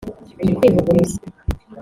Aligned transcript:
Kwivuguruza 0.59 1.19